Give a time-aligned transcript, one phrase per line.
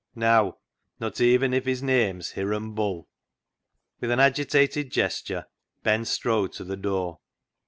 [0.17, 0.53] Neaw,
[0.99, 3.07] not even if his name's Hiram Bull."
[3.99, 5.45] With an agitated gesture
[5.83, 7.19] Ben strode to the door.